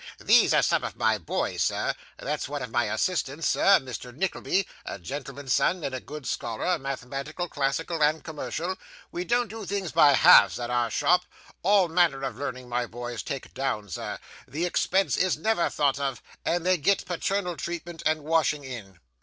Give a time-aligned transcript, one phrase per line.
[0.17, 4.11] These are some of my boys, sir; that's one of my assistants, sir Mr.
[4.11, 8.77] Nickleby, a gentleman's son, and a good scholar, mathematical, classical, and commercial.
[9.11, 11.25] We don't do things by halves at our shop.
[11.61, 14.17] All manner of learning my boys take down, sir;
[14.47, 18.97] the expense is never thought of; and they get paternal treatment and washing in.